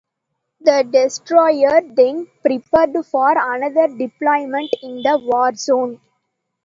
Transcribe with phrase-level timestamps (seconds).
[0.61, 6.01] The destroyer then prepared for another deployment in the war zone.